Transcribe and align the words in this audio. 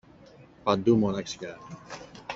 Παντού 0.63 0.95
μοναξιά. 0.97 1.57